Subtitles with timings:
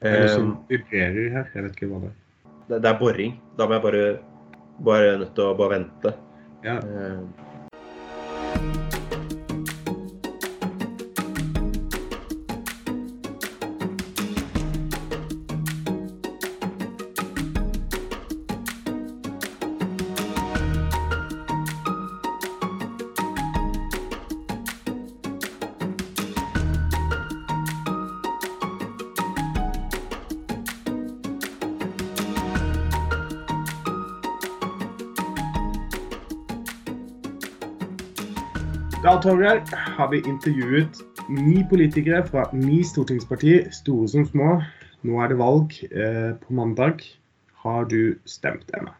[0.00, 1.50] Det er noe som Eh, vibrerer her.
[1.54, 2.16] Jeg vet ikke hva det er.
[2.68, 3.36] det, det er boring.
[3.58, 4.04] Da må jeg bare,
[4.90, 6.14] bare nødt til å bare vente.
[6.64, 6.76] Ja.
[6.78, 7.20] Eh,
[39.20, 39.58] Da, Torgeir,
[39.96, 44.54] har vi intervjuet ni politikere fra ni stortingspartier, store som små.
[45.04, 47.02] Nå er det valg eh, på mandag.
[47.60, 48.94] Har du stemt ennå?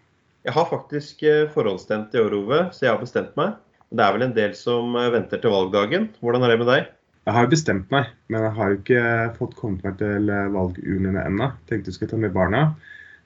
[0.45, 3.57] Jeg har faktisk eh, forhåndsstemt i år, Ove, så jeg har bestemt meg.
[3.89, 6.11] Det er vel en del som eh, venter til valgdagen.
[6.21, 6.93] Hvordan er det med deg?
[7.25, 9.09] Jeg har bestemt meg, men jeg har ikke
[9.41, 11.53] fått kommet meg til valgurnene ennå.
[11.71, 12.67] Tenkte jeg skulle ta med barna,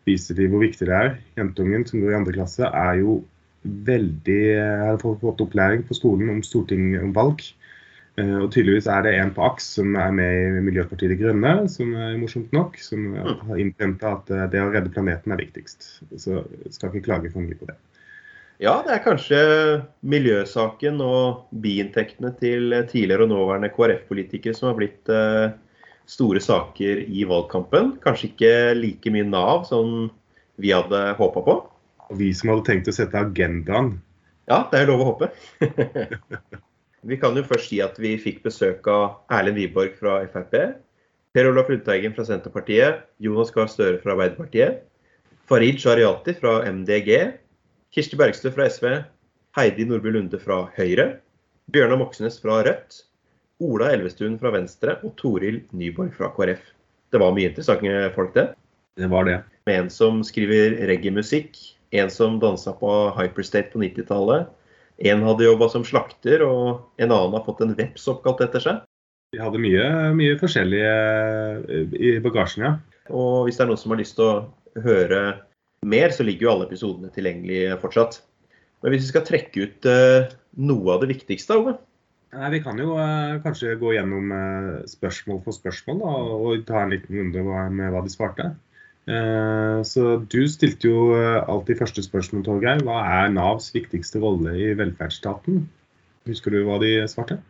[0.06, 1.16] vise dem hvor viktig det er.
[1.42, 3.24] Jentungen som går i andre klasse, er jo
[3.64, 7.42] veldig jeg Har fått opplæring på skolen om storting om valg.
[8.16, 11.54] Eh, Og tydeligvis er det en på AKS som er med i Miljøpartiet De Grønne,
[11.70, 15.42] som er morsomt nok, som eh, har innprenta at eh, det å redde planeten er
[15.42, 15.88] viktigst.
[16.14, 17.76] Så skal ikke klage for mye på det.
[18.62, 19.38] Ja, det er kanskje
[20.06, 25.50] miljøsaken og biinntektene til tidligere og nåværende KrF-politikere som har blitt eh,
[26.06, 27.96] store saker i valgkampen.
[28.04, 30.12] Kanskje ikke like mye Nav som
[30.62, 31.56] vi hadde håpa på.
[32.10, 33.94] Og vi som hadde tenkt å sette agendaen
[34.50, 35.30] Ja, det er lov å håpe.
[37.08, 40.58] vi kan jo først si at vi fikk besøk av Erlend Wiborg fra Frp.
[41.34, 43.06] Per Olaf Lundteigen fra Senterpartiet.
[43.24, 44.84] Jonas Gahr Støre fra Arbeiderpartiet.
[45.48, 47.10] Farid Shariati fra MDG.
[47.94, 48.86] Kirsti Bergstø fra SV.
[49.56, 51.08] Heidi Nordby Lunde fra Høyre.
[51.72, 53.00] Bjørnar Moxnes fra Rødt.
[53.64, 56.62] Ola Elvestuen fra Venstre og Toril Nyborg fra KrF.
[57.14, 58.48] Det var mye interessante folk, det.
[58.98, 59.38] Det var det.
[59.66, 61.56] Med en som skriver reggae-musikk,
[61.94, 64.50] en som dansa på Hyperstate på 90-tallet.
[65.10, 68.82] En hadde jobba som slakter, og en annen har fått en veps oppkalt etter seg.
[69.34, 72.74] Vi hadde mye, mye forskjellig eh, i bagasjen, ja.
[73.10, 75.22] Og hvis det er noen som har lyst til å høre
[75.84, 78.20] mer, så ligger jo alle episodene tilgjengelig fortsatt.
[78.84, 80.30] Men hvis vi skal trekke ut eh,
[80.62, 81.74] noe av det viktigste, Ove?
[82.34, 84.30] Nei, Vi kan jo eh, kanskje gå gjennom
[84.90, 87.44] spørsmål for spørsmål da, og ta en liten runde
[87.74, 88.52] med hva de svarte.
[89.04, 92.84] Eh, så Du stilte jo eh, alltid første spørsmål, Torgeir.
[92.86, 95.66] Hva er Navs viktigste rolle i velferdsstaten?
[96.28, 97.40] Husker du hva de svarte?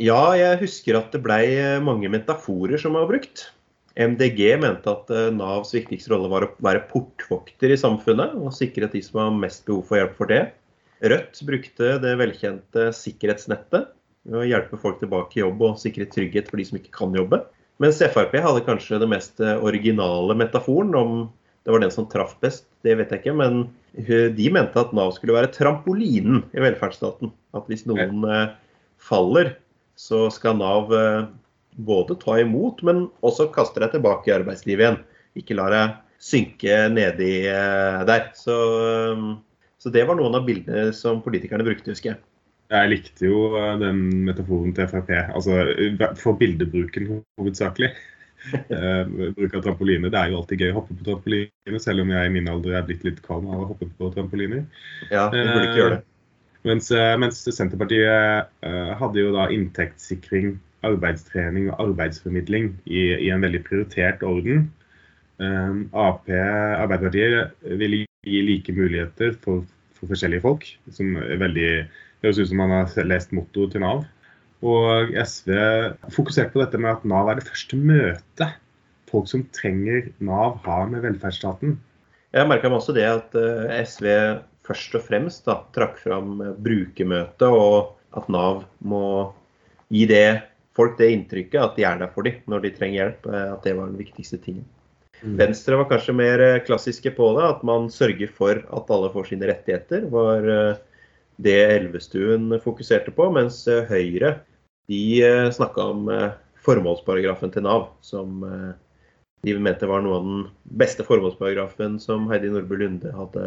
[0.00, 1.44] Ja, jeg husker at det blei
[1.84, 3.50] mange metaforer som var brukt.
[3.98, 8.88] MDG mente at eh, Navs viktigste rolle var å være portvokter i samfunnet og sikre
[8.92, 10.44] de som har mest behov for hjelp for det.
[11.00, 13.90] Rødt brukte det velkjente sikkerhetsnettet
[14.30, 17.40] å hjelpe folk tilbake i jobb og sikre trygghet for de som ikke kan jobbe.
[17.80, 20.92] Mens Frp hadde kanskje det mest eh, originale metaforen.
[20.94, 21.12] Om
[21.64, 23.36] det var den som traff best, det vet jeg ikke.
[23.40, 23.62] Men
[24.36, 27.32] de mente at Nav skulle være trampolinen i velferdsstaten.
[27.56, 28.52] At hvis noen eh,
[29.00, 29.54] faller,
[29.96, 31.28] så skal Nav eh,
[31.80, 35.02] både ta imot, men også kaste deg tilbake i arbeidslivet igjen.
[35.40, 38.26] Ikke la deg synke nedi der.
[38.36, 38.56] Så,
[39.80, 42.20] så det var noen av bildene som politikerne brukte, husker jeg.
[42.70, 45.10] Jeg likte jo eh, den metaforen til Frp.
[45.34, 47.92] Altså eh, for bildebruken hovedsakelig.
[48.72, 50.08] Eh, bruk av trampoline.
[50.08, 52.78] Det er jo alltid gøy å hoppe på trampoline, selv om jeg i min alder
[52.78, 54.62] er blitt litt kvalm av å hoppe på trampoliner.
[55.10, 56.00] Ja, vi burde ikke gjøre det.
[56.70, 56.88] Mens,
[57.20, 60.54] mens Senterpartiet uh, hadde jo da inntektssikring,
[60.88, 64.70] arbeidstrening og arbeidsformidling i, i en veldig prioritert orden.
[65.40, 69.64] Eh, Ap, Arbeiderpartiet ville gi like muligheter for,
[69.96, 70.66] for forskjellige folk.
[70.92, 71.70] som er veldig,
[72.24, 74.04] høres ut som man har lest mottoet til Nav.
[74.60, 75.54] Og SV
[76.12, 78.58] fokuserte på dette med at Nav er det første møtet
[79.10, 81.78] folk som trenger Nav, har med velferdsstaten.
[82.30, 84.06] Jeg merka meg også det at eh, SV
[84.66, 89.32] først og fremst da, trakk fram brukermøtet, og at Nav må
[89.90, 90.42] gi det,
[90.78, 93.26] folk det inntrykket at de er der for dem når de trenger hjelp.
[93.32, 94.68] eh, At det var den viktigste tingen.
[95.20, 97.48] Venstre var kanskje mer eh, klassiske på det.
[97.56, 100.46] At man sørger for at alle får sine rettigheter, var
[101.40, 103.30] det Elvestuen fokuserte på.
[103.34, 104.38] Mens eh, Høyre
[104.90, 106.30] de snakka om eh,
[106.66, 108.70] formålsparagrafen til Nav, som eh,
[109.46, 110.40] de mente var noe av den
[110.82, 113.44] beste formålsparagrafen som Heidi Nordby Lunde hadde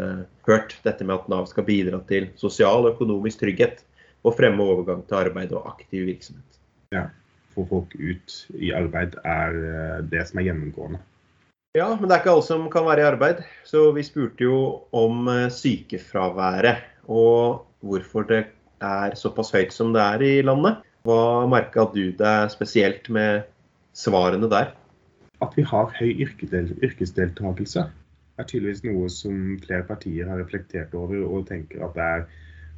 [0.48, 0.78] hørt.
[0.86, 3.84] Dette med at Nav skal bidra til sosial og økonomisk trygghet
[4.24, 6.62] og fremme overgang til arbeid og aktiv virksomhet.
[6.96, 7.10] Ja,
[7.54, 11.04] Få folk ut i arbeid er eh, det som er gjennomgående.
[11.78, 13.44] Ja, men det er ikke alle som kan være i arbeid.
[13.66, 14.58] Så vi spurte jo
[14.96, 18.46] om eh, sykefraværet og hvorfor det
[18.84, 20.82] er såpass høyt som det er i landet.
[21.04, 23.44] Hva merka du deg spesielt med
[23.94, 24.72] svarene der?
[25.44, 27.86] at vi har høy yrkesdeltakelse,
[28.40, 32.26] er tydeligvis noe som flere partier har reflektert over og tenker at det er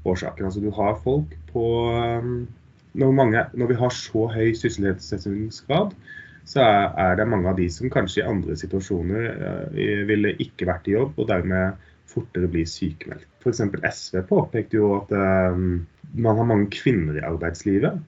[0.06, 0.50] årsaken.
[0.50, 1.66] Altså du har folk på
[1.96, 2.46] um,
[2.94, 5.96] når, mange, når vi har så høy sysselsettingsgrad,
[6.46, 9.78] så er det mange av de som kanskje i andre situasjoner uh,
[10.10, 11.80] ville ikke vært i jobb, og dermed
[12.10, 13.28] fortere blir sykemeldt.
[13.44, 13.62] F.eks.
[13.94, 18.00] SV påpekte jo at um, man har mange kvinner i arbeidslivet.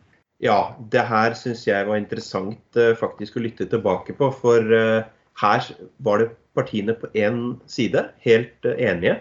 [0.43, 4.29] Ja, det her syns jeg var interessant uh, faktisk å lytte tilbake på.
[4.41, 5.07] For uh,
[5.41, 5.71] her
[6.05, 9.19] var det partiene på én side helt enige.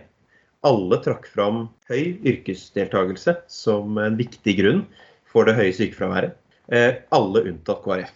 [0.66, 4.86] Alle trakk fram høy yrkesdeltakelse som en viktig grunn
[5.28, 6.32] for det høye sykefraværet.
[7.14, 8.14] Alle unntatt KrF.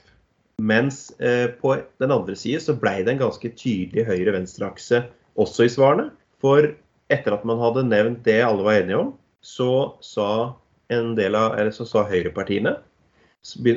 [0.58, 1.12] Mens
[1.60, 5.04] på den andre side så ble det en ganske tydelig høyre-venstre-akse
[5.38, 6.08] også i svarene.
[6.40, 6.72] For
[7.10, 9.10] etter at man hadde nevnt det alle var enige om,
[9.40, 10.56] så sa
[10.92, 12.76] en del av, eller så sa høyrepartiene,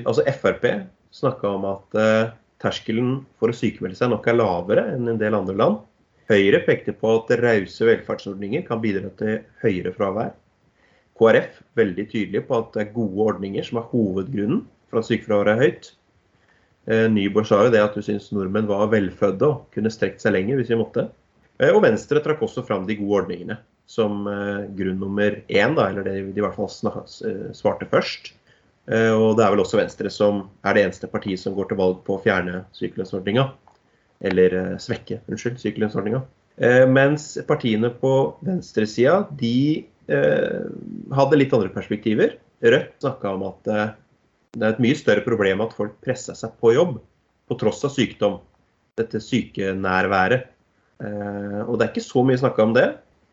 [0.03, 0.65] altså Frp,
[1.13, 2.31] snakka om at eh,
[2.63, 5.81] terskelen for å sykemelde seg nok er lavere enn en del andre land.
[6.31, 10.31] Høyre pekte på at rause velferdsordninger kan bidra til høyere fravær.
[11.19, 15.53] KrF veldig tydelig på at det er gode ordninger som er hovedgrunnen for at sykefraværet
[15.53, 15.89] er høyt.
[16.89, 20.35] Eh, Nyborg sa jo det at du syns nordmenn var velfødde og kunne strekt seg
[20.35, 21.07] lenger hvis vi måtte.
[21.61, 23.59] Eh, og Venstre trakk også fram de gode ordningene
[23.89, 26.71] som eh, grunn nummer én, da, eller det de i hvert fall
[27.53, 28.33] svarte først.
[28.83, 32.01] Og det er vel også Venstre som er det eneste partiet som går til valg
[32.03, 33.45] på å fjerne sykelønnsordninga.
[34.27, 36.19] Eller svekke, unnskyld, sykelønnsordninga.
[36.91, 38.11] Mens partiene på
[38.43, 40.63] venstresida de Eh,
[41.15, 42.37] hadde litt andre perspektiver.
[42.63, 43.91] Rødt snakka om at eh,
[44.53, 46.97] det er et mye større problem at folk presser seg på jobb
[47.49, 48.41] på tross av sykdom.
[48.99, 50.51] Dette sykenærværet.
[51.01, 52.87] Eh, og det er ikke så mye snakka om det.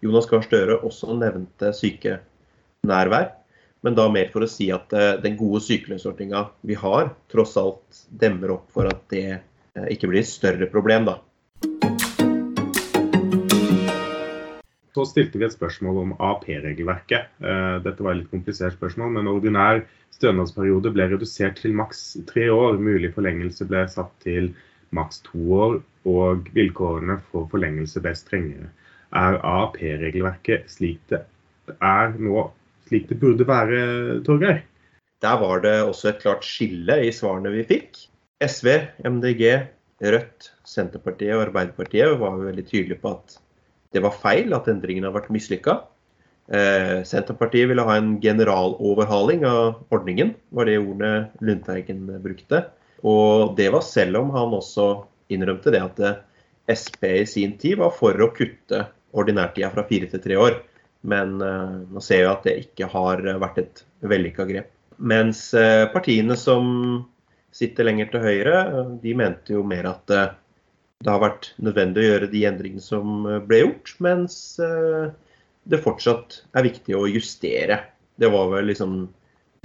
[0.04, 3.34] Jonas Gahr Støre også nevnte sykenærvær.
[3.84, 4.92] Men da mer for å si at
[5.24, 9.40] den gode sykelønnsordninga vi har, tross alt demmer opp for at det
[9.88, 11.16] ikke blir et større problem, da.
[14.90, 17.28] Så stilte vi et spørsmål om AAP-regelverket.
[17.40, 19.84] Eh, dette var et litt komplisert spørsmål, men ordinær
[20.16, 22.80] stønadsperiode ble redusert til maks tre år.
[22.82, 24.50] Mulig forlengelse ble satt til
[24.96, 28.70] maks to år, og vilkårene for forlengelse ble strengere.
[29.16, 31.24] Er AAP-regelverket slik det
[31.78, 32.46] er nå,
[32.88, 34.62] slik det burde være, Torgeir?
[35.20, 37.98] Der var det også et klart skille i svarene vi fikk.
[38.40, 38.70] SV,
[39.04, 39.44] MDG,
[40.00, 43.36] Rødt, Senterpartiet og Arbeiderpartiet var veldig tydelige på at
[43.92, 45.74] det var feil at endringen har vært mislykka.
[46.50, 51.12] Eh, Senterpartiet ville ha en generaloverhaling av ordningen, var det ordene
[51.44, 52.64] Lundteigen brukte.
[53.06, 54.88] Og det var selv om han også
[55.32, 56.18] innrømte det at eh,
[56.70, 58.84] Sp i sin tid var for å kutte
[59.16, 60.58] ordinærtida fra fire til tre år.
[61.02, 64.68] Men eh, nå ser vi at det ikke har vært et vellykka grep.
[65.00, 66.68] Mens eh, partiene som
[67.56, 68.58] sitter lenger til høyre,
[69.02, 73.64] de mente jo mer at det har vært nødvendig å gjøre de endringene som ble
[73.64, 77.80] gjort, mens det fortsatt er viktig å justere.
[78.22, 79.00] Det var vel liksom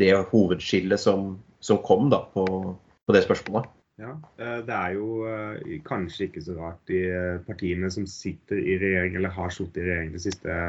[0.02, 2.48] det hovedskillet som, som kom da på,
[3.06, 3.70] på, det spørsmålet.
[4.02, 5.28] Ja, eh, Det er jo
[5.88, 7.06] kanskje ikke så rart de
[7.48, 10.60] partiene som sitter i regjering eller har sittet i regjering de siste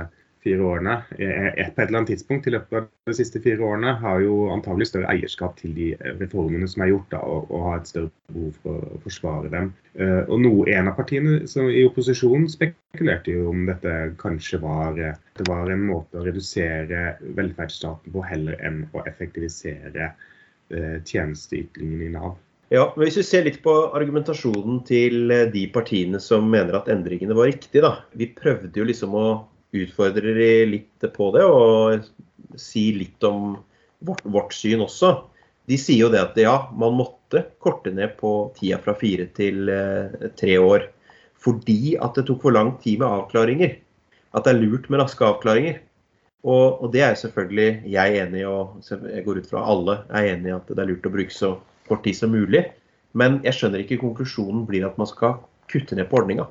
[0.47, 3.94] fire årene, et på et eller annet tidspunkt i løpet av de siste fire årene,
[4.03, 5.88] har jo antagelig større eierskap til de
[6.21, 9.73] reformene som er gjort, da, og, og har et større behov for å forsvare dem.
[9.94, 15.49] Eh, og noe, En av partiene i opposisjonen spekulerte jo om dette kanskje var, det
[15.49, 20.33] var en måte å redusere velferdsstaten på, heller enn å effektivisere eh,
[20.68, 22.35] tjenesteytingen i Nav.
[22.75, 27.37] Ja, men Hvis vi ser litt på argumentasjonen til de partiene som mener at endringene
[27.38, 27.92] var riktige, da.
[28.18, 29.26] Vi prøvde jo liksom å
[29.76, 32.06] utfordre de litt på det og
[32.61, 33.56] si litt om
[34.06, 35.12] vårt, vårt, syn også.
[35.66, 39.70] De sier jo det at ja, man måtte korte ned på tida fra fire til
[39.73, 40.87] eh, tre år.
[41.42, 43.76] Fordi at det tok for lang tid med avklaringer.
[44.37, 45.80] At det er lurt med raske avklaringer.
[46.47, 50.29] Og, og det er selvfølgelig jeg enig i, og jeg går ut fra alle er
[50.35, 51.57] enig i at det er lurt å bruke så
[51.88, 52.62] kort tid som mulig.
[53.19, 55.41] Men jeg skjønner ikke konklusjonen blir at man skal
[55.73, 56.47] kutte ned på ordninga.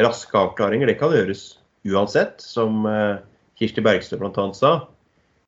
[0.00, 3.20] Raske avklaringer det kan gjøres uansett, som eh,
[3.60, 4.46] Kirsti Bergstø bl.a.
[4.56, 4.72] sa.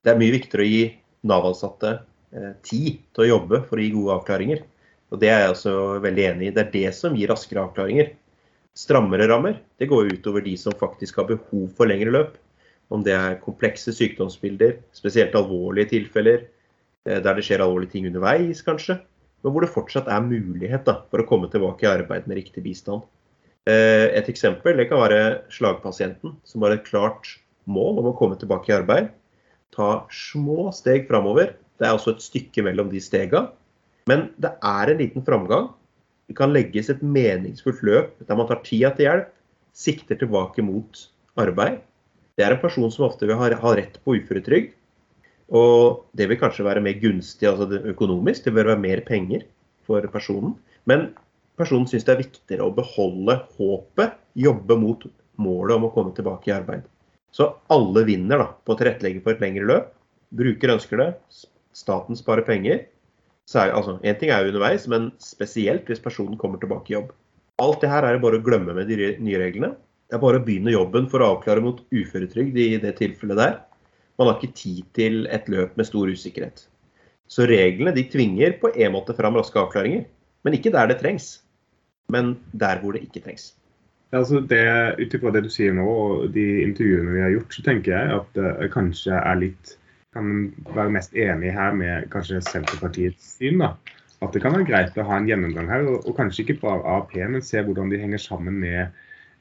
[0.04, 0.84] Det er mye viktigere å gi
[1.24, 1.94] Nav-ansatte
[2.36, 4.64] eh, tid til å jobbe for å gi gode avklaringer.
[5.14, 6.52] Og Det er jeg også veldig enig i.
[6.52, 8.12] Det er det som gir raskere avklaringer.
[8.76, 12.34] Strammere rammer det går utover de som faktisk har behov for lengre løp.
[12.92, 16.44] Om det er komplekse sykdomsbilder, spesielt alvorlige tilfeller,
[17.08, 18.98] eh, der det skjer alvorlige ting underveis kanskje,
[19.44, 22.64] men hvor det fortsatt er mulighet da, for å komme tilbake i arbeid med riktig
[22.64, 23.04] bistand.
[23.68, 27.30] Eh, et eksempel det kan være slagpasienten som har et klart
[27.64, 29.10] mål om å komme tilbake i arbeid.
[29.74, 31.54] Ta små steg framover.
[31.80, 33.48] Det er også et stykke mellom de stega.
[34.08, 35.72] Men det er en liten framgang.
[36.28, 39.26] det kan legges et meningsfullt løp der man tar tida til hjelp,
[39.76, 41.02] sikter tilbake mot
[41.36, 41.82] arbeid.
[42.34, 44.72] Det er en person som ofte vil ha, ha rett på uføretrygd.
[45.54, 49.44] Og det vil kanskje være mer gunstig altså økonomisk, det bør være mer penger
[49.86, 50.56] for personen.
[50.88, 51.10] Men
[51.60, 55.04] personen syns det er viktigere å beholde håpet, jobbe mot
[55.38, 56.88] målet om å komme tilbake i arbeid.
[57.34, 59.92] Så alle vinner da, på å tilrettelegge for et lengre løp.
[60.34, 61.08] Bruker ønsker det,
[61.74, 62.86] staten sparer penger.
[63.52, 67.10] Er, altså, ting er jo underveis, men spesielt hvis personen kommer tilbake i jobb.
[67.62, 69.74] Alt det her er det bare å glemme med de nye reglene.
[70.08, 73.58] Det er bare å begynne jobben for å avklare mot uføretrygd i det tilfellet der.
[74.20, 76.66] Man har ikke tid til et løp med stor usikkerhet.
[77.26, 80.04] Så reglene de tvinger på en måte fram raske avklaringer,
[80.44, 81.38] men ikke der det trengs.
[82.12, 83.54] Men der hvor det ikke trengs.
[84.14, 87.96] Altså Ut ifra det du sier nå og de intervjuene vi har gjort, så tenker
[87.96, 89.78] jeg at det kanskje er litt
[90.14, 90.28] kan
[90.74, 93.58] være mest enig her med kanskje Senterpartiets syn.
[93.58, 93.74] da,
[94.22, 96.84] At det kan være greit å ha en gjennomgang her, og, og kanskje ikke bare
[96.94, 98.94] AAP, men se hvordan de henger sammen med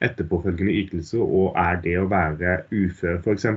[0.06, 1.24] etterpåfølgende ytelser.
[1.24, 3.50] Og er det å være ufør f.eks.,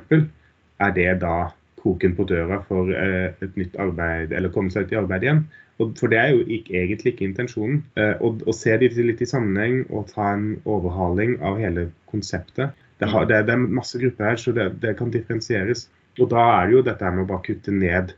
[0.77, 1.37] er det da
[1.81, 5.41] kroken på døra for eh, et nytt arbeid, eller komme seg ut i arbeid igjen?
[5.77, 7.81] Og for det er jo ikke, egentlig ikke intensjonen.
[7.99, 12.73] Eh, å, å, se disse litt i sammenheng og ta en overhaling av hele konseptet.
[12.97, 15.85] Det, har, det, det er masse grupper her, så det, det kan differensieres.
[16.17, 18.15] Og da er det jo dette med å bare kutte ned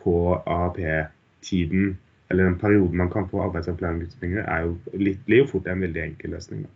[0.00, 1.92] på AAP-tiden,
[2.32, 6.64] eller den perioden man kan få arbeidsavklaringspenger, er blir jo fort en veldig enkel løsning.
[6.64, 6.72] Da.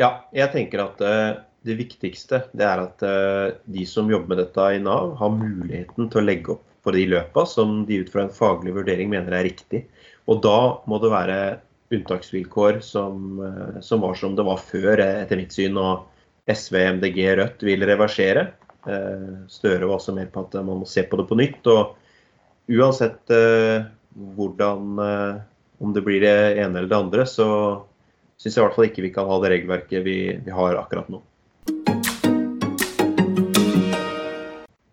[0.00, 4.40] Ja, jeg tenker at uh, det viktigste det er at uh, de som jobber med
[4.44, 8.10] dette i Nav, har muligheten til å legge opp for de løpa som de ut
[8.10, 9.84] fra en faglig vurdering mener er riktig.
[10.26, 10.56] Og da
[10.90, 11.36] må det være
[11.92, 15.78] unntaksvilkår som, uh, som var som det var før, etter mitt syn.
[15.78, 16.08] Og
[16.50, 18.48] SV, MDG, Rødt vil reversere.
[18.86, 21.66] Eh, Støre var også mer på at man må se på det på nytt.
[21.70, 23.86] og Uansett eh,
[24.36, 25.40] hvordan eh,
[25.82, 27.46] Om det blir det ene eller det andre, så
[28.42, 31.10] syns jeg i hvert fall ikke vi kan ha det regelverket vi, vi har akkurat
[31.12, 31.22] nå.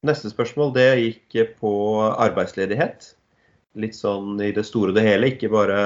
[0.05, 1.71] Neste spørsmål det gikk på
[2.13, 3.15] arbeidsledighet.
[3.79, 5.79] Litt sånn i det store og det hele, ikke bare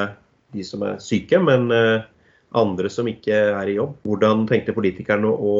[0.53, 1.71] de som er syke, men
[2.53, 3.95] andre som ikke er i jobb.
[4.05, 5.55] Hvordan tenkte politikerne å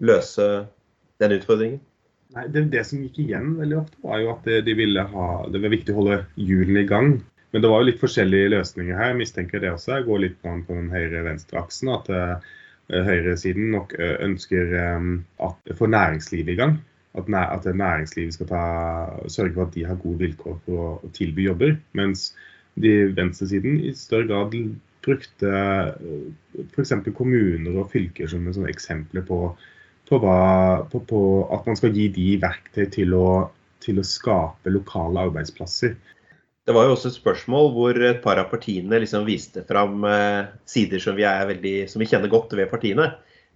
[0.00, 0.46] løse
[1.20, 1.80] den utfordringen?
[2.36, 5.64] Nei, det, det, som gikk igjen veldig ofte, var jo at de ville ha, det
[5.64, 7.16] var viktig å holde hjulene i gang.
[7.50, 9.12] Men det var jo litt forskjellige løsninger her.
[9.12, 9.96] Jeg mistenker det også.
[9.96, 11.90] Jeg går litt på den høyre-venstre-aksen.
[11.96, 12.52] At uh,
[13.08, 15.10] høyresiden nok uh, ønsker um,
[15.42, 16.78] at få næringslivet i gang.
[17.18, 18.62] At, nær, at næringslivet skal ta,
[19.26, 21.74] sørge for at de har gode vilkår for å, tilby jobber.
[21.98, 22.30] Mens
[22.80, 24.54] de venstresiden i større grad
[25.02, 25.50] brukte
[26.70, 26.94] f.eks.
[27.16, 29.42] kommuner og fylker som eksempler på
[30.10, 31.20] på, hva, på, på,
[31.54, 33.26] at man skal gi de verktøy til å,
[33.82, 35.94] til å skape lokale arbeidsplasser.
[36.68, 40.50] Det var jo også et spørsmål hvor et par av partiene liksom viste fram eh,
[40.68, 43.14] sider som vi, veldig, som vi, kjenner godt ved partiene.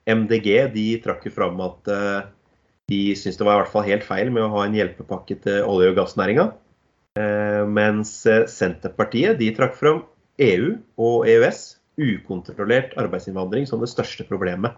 [0.08, 2.24] MDG de trakk jo fram at eh,
[2.90, 5.68] de syntes det var i hvert fall helt feil med å ha en hjelpepakke til
[5.68, 6.48] olje- og gassnæringa.
[7.20, 8.16] Eh, mens
[8.50, 10.02] Senterpartiet de trakk fram
[10.42, 11.62] EU og EØS,
[12.00, 14.74] ukontrollert arbeidsinnvandring, som det største problemet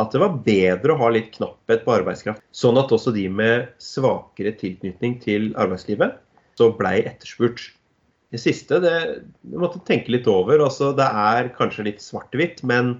[0.00, 2.40] at det var bedre å ha litt knapphet på arbeidskraft.
[2.54, 6.16] Sånn at også de med svakere tilknytning til arbeidslivet
[6.58, 7.70] så blei etterspurt.
[8.32, 8.96] Det siste det,
[9.44, 10.62] det måtte tenke litt over.
[10.64, 12.96] altså Det er kanskje litt svart-hvitt, men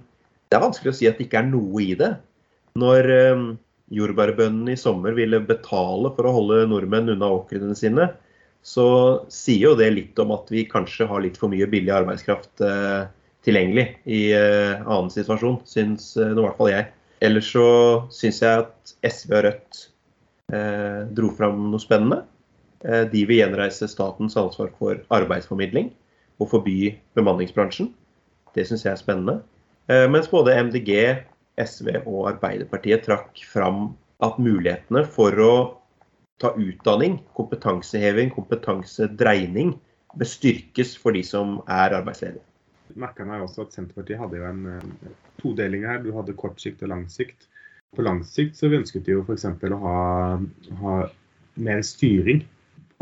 [0.52, 2.10] det er vanskelig å si at det ikke er noe i det.
[2.76, 3.46] Når um,
[3.92, 8.10] jordbærbøndene i sommer ville betale for å holde nordmenn unna åkrene sine,
[8.62, 8.86] så
[9.32, 12.52] sier jo det litt om at vi kanskje har litt for mye billig arbeidskraft.
[12.60, 13.08] Uh,
[13.42, 16.90] tilgjengelig i uh, annen situasjon, syns uh, i hvert fall jeg.
[17.24, 17.66] Ellers så
[18.14, 19.88] syns jeg at SV og Rødt
[21.16, 22.18] dro fram noe spennende.
[22.82, 25.92] De vil gjenreise statens ansvar for arbeidsformidling
[26.42, 27.92] og forby bemanningsbransjen.
[28.56, 29.36] Det syns jeg er spennende.
[30.10, 31.22] mens både MDG,
[31.62, 33.92] SV og Arbeiderpartiet trakk fram
[34.24, 35.54] at mulighetene for å
[36.42, 39.76] ta utdanning, kompetanseheving, kompetansedreining,
[40.18, 42.46] bør styrkes for de som er arbeidsledige
[42.98, 45.10] merka meg også at Senterpartiet hadde jo en uh,
[45.40, 46.00] todeling her.
[46.02, 47.48] Du hadde kort sikt og lang sikt.
[47.96, 49.46] På lang sikt så ønsket de jo f.eks.
[49.46, 49.96] å ha,
[50.82, 50.96] ha,
[51.60, 52.42] mer styring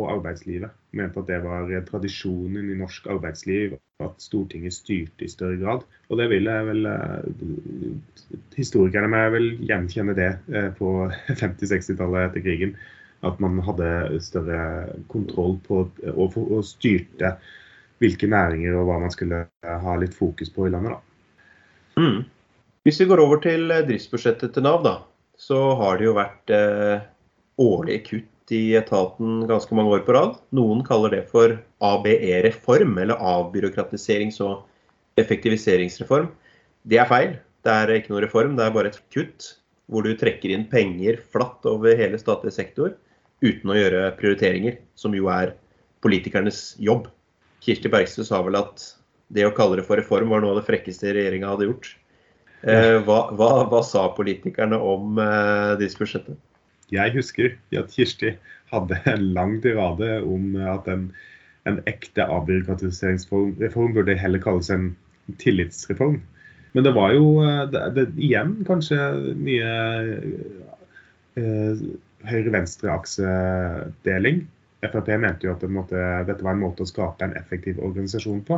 [0.01, 0.73] på arbeidslivet.
[0.97, 5.85] Mente at det var tradisjonen i norsk arbeidsliv, at Stortinget styrte i større grad.
[6.09, 11.11] Og det vil jeg vel uh, Historikerne meg vel gjenkjenne det uh, på
[11.43, 12.75] 50-60-tallet etter krigen.
[13.27, 17.35] At man hadde større kontroll på og, og styrte
[18.01, 20.97] hvilke næringer og hva man skulle ha litt fokus på i landet.
[20.97, 22.01] da.
[22.01, 22.23] Mm.
[22.89, 24.95] Hvis vi går over til eh, driftsbudsjettet til Nav, da,
[25.37, 27.03] så har det jo vært eh,
[27.61, 30.39] årlige kutt i etaten ganske mange år på rad.
[30.57, 34.67] Noen kaller det for ABE-reform, eller avbyråkratiserings- og
[35.21, 36.31] effektiviseringsreform.
[36.89, 37.39] Det er feil.
[37.65, 39.55] Det er ikke noe reform, det er bare et kutt
[39.91, 42.95] hvor du trekker inn penger flatt over hele statlig sektor
[43.43, 45.57] uten å gjøre prioriteringer, som jo er
[46.05, 47.09] politikernes jobb.
[47.65, 48.85] Kirsti Bergstø sa vel at
[49.35, 51.91] det å kalle det for reform var noe av det frekkeste regjeringa hadde gjort.
[52.61, 56.37] Eh, hva, hva, hva, sa politikerne om eh, disse budsjettene?
[56.95, 58.31] Jeg husker at Kirsti
[58.73, 61.11] hadde en lang tirade om at en,
[61.69, 64.93] en ekte avbyråkratiseringsreform burde heller kalles en
[65.43, 66.21] tillitsreform.
[66.73, 68.99] Men det var jo eh, det, det, igjen kanskje
[69.39, 69.71] mye
[71.41, 71.75] eh,
[72.31, 74.37] høyre-venstre-aksedeling.
[74.81, 78.43] Frp mente jo at det måtte, dette var en måte å skape en effektiv organisasjon
[78.47, 78.57] på.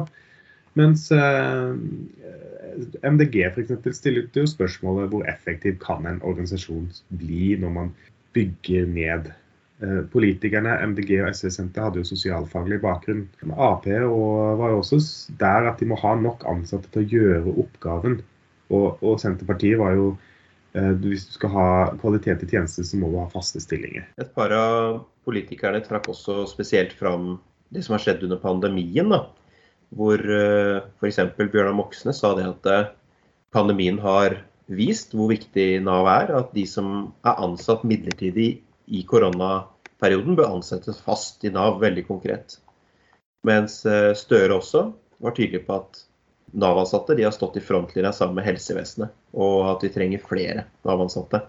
[0.78, 1.70] Mens eh,
[3.04, 3.72] MDG f.eks.
[3.98, 6.86] stilte jo spørsmålet hvor effektiv kan en organisasjon
[7.20, 7.88] bli når man
[8.36, 9.30] bygger ned.
[9.82, 13.26] Eh, politikerne MDG og SV Senter hadde jo sosialfaglig bakgrunn.
[13.52, 15.00] Ap var jo også
[15.40, 18.20] der at de må ha nok ansatte til å gjøre oppgaven.
[18.72, 20.12] Og, og Senterpartiet var jo
[20.78, 21.68] eh, hvis du skal ha
[22.00, 24.08] kvalitet i tjeneste, så må du ha faste stillinger.
[24.22, 27.36] Et par av politikerne trakk også spesielt fram
[27.72, 29.12] det som har skjedd under pandemien.
[29.12, 29.26] da
[29.96, 31.20] hvor eh, f.eks.
[31.36, 32.90] Bjørnar Moxnes sa det at eh,
[33.54, 34.38] pandemien har
[34.70, 36.32] vist hvor viktig Nav er.
[36.38, 38.50] At de som er ansatt midlertidig
[38.86, 42.58] i koronaperioden, bør ansettes fast i Nav, veldig konkret.
[43.46, 44.88] Mens eh, Støre også
[45.22, 46.04] var tydelig på at
[46.52, 51.40] Nav-ansatte har stått i frontlinja sammen med helsevesenet, og at vi trenger flere Nav-ansatte.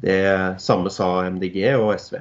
[0.00, 0.20] Det
[0.62, 2.20] samme sa MDG og SV.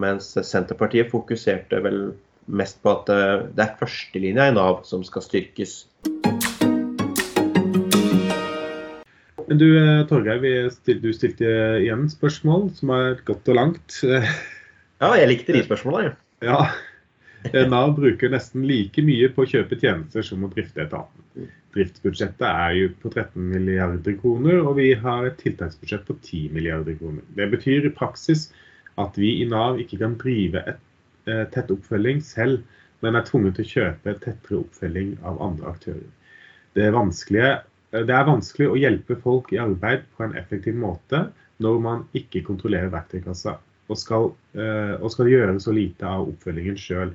[0.00, 2.00] Mens Senterpartiet fokuserte vel
[2.46, 5.78] mest på at eh, det er førstelinja i Nav som skal styrkes.
[9.46, 10.42] Men du eh, Torgeir,
[11.02, 14.02] du stilte igjen spørsmål som er godt og langt.
[14.96, 16.12] Ja, jeg likte de spørsmåla, jo.
[16.48, 16.60] Ja.
[17.68, 21.50] Nav bruker nesten like mye på å kjøpe tjenester som å drifte etaten.
[21.76, 26.96] Driftsbudsjettet er jo på 13 milliarder kroner, og vi har et tiltaksbudsjett på 10 milliarder
[26.96, 27.20] kroner.
[27.36, 28.46] Det betyr i praksis
[28.96, 30.80] at vi i Nav ikke kan drive et
[31.26, 32.62] et tett oppfølging selv,
[33.04, 36.06] men er tvunget til å kjøpe tettere oppfølging av andre aktører.
[36.76, 36.94] Det eh,
[38.04, 41.26] det er vanskelig å hjelpe folk i arbeid på en effektiv måte
[41.62, 43.56] når man ikke kontrollerer verktøykassa
[43.86, 47.14] og skal, eh, og skal gjøre så lite av oppfølgingen sjøl.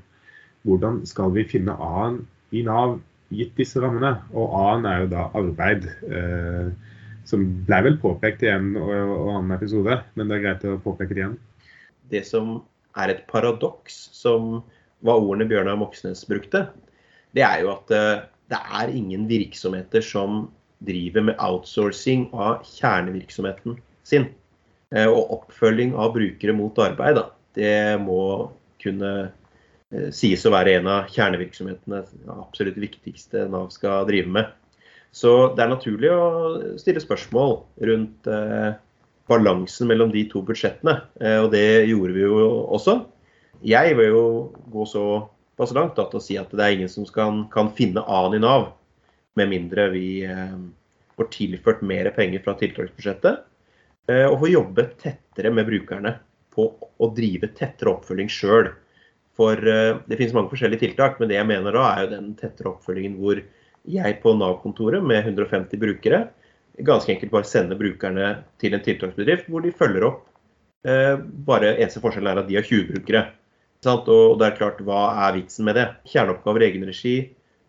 [0.65, 2.21] Hvordan skal vi finne A-en
[2.55, 2.99] i Nav
[3.33, 4.15] gitt disse rammene?
[4.31, 5.87] Og A-en er jo da arbeid.
[7.27, 11.13] Som ble vel påpekt i en og annen episode, men det er greit å påpeke
[11.13, 11.35] det igjen.
[12.11, 12.61] Det som
[12.99, 14.61] er et paradoks, som
[15.05, 16.65] var ordene Bjørnar Moxnes brukte,
[17.35, 20.49] det er jo at eh, det er ingen virksomheter som
[20.85, 24.29] driver med outsourcing av kjernevirksomheten sin.
[24.91, 28.21] Eh, og oppfølging av brukere mot arbeid, da, det må
[28.81, 29.11] kunne
[29.93, 32.03] eh, sies å være en av kjernevirksomhetene,
[32.35, 34.51] absolutt viktigste Nav skal drive med.
[35.15, 36.25] Så det er naturlig å
[36.79, 38.29] stille spørsmål rundt
[39.31, 40.97] balansen mellom de to budsjettene.
[41.21, 42.41] Eh, og det gjorde vi jo
[42.75, 42.99] også.
[43.67, 44.25] Jeg vil jo
[44.73, 45.05] gå så
[45.59, 47.05] pass langt da, å si at det er ingen som
[47.51, 48.71] kan finne A-en i Nav,
[49.39, 50.57] med mindre vi eh,
[51.17, 53.45] får tilført mer penger fra tiltaksbudsjettet.
[54.11, 56.17] Eh, og får jobbe tettere med brukerne
[56.51, 58.73] på å drive tettere oppfølging sjøl.
[59.39, 62.73] For det finnes mange forskjellige tiltak, men det jeg mener da er jo den tettere
[62.73, 63.39] oppfølgingen hvor
[63.89, 66.19] jeg på Nav-kontoret med 150 brukere
[66.85, 70.23] ganske enkelt bare sender brukerne til en tiltaksbedrift hvor de følger opp.
[70.87, 73.27] Eh, bare Eneste forskjell er at de har 20 brukere.
[73.81, 75.87] Og det er klart, Hva er vitsen med det?
[76.05, 77.15] Kjerneoppgaver i egenregi.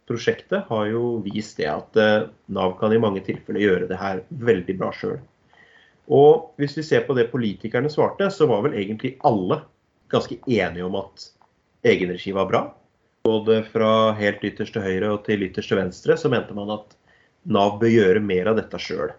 [0.09, 4.23] Prosjektet har jo vist det at eh, Nav kan i mange tilfeller gjøre det her
[4.43, 5.21] veldig bra sjøl.
[6.13, 9.63] Og hvis vi ser på det politikerne svarte, så var vel egentlig alle
[10.13, 11.29] ganske enige om at
[11.87, 12.63] egenregi var bra.
[13.25, 16.97] Både fra helt ytterst til høyre og til ytterst til venstre så mente man at
[17.43, 19.15] Nav bør gjøre mer av dette sjøl.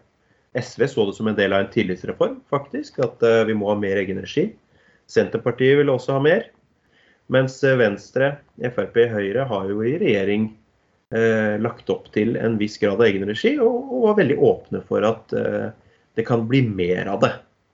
[0.55, 3.77] SV så det som en del av en tillitsreform, faktisk, at uh, vi må ha
[3.79, 4.51] mer egenregi.
[5.09, 6.45] Senterpartiet vil også ha mer.
[7.31, 8.35] Mens eh, Venstre,
[8.75, 10.51] Frp, Høyre har jo i regjering
[11.61, 15.35] lagt opp til en viss grad av egenregi, og, og var veldig åpne for at
[15.37, 15.67] uh,
[16.17, 17.31] det kan bli mer av det.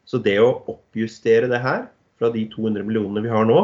[0.10, 1.86] Så det å oppjustere det her
[2.20, 3.62] fra de 200 millionene vi har nå,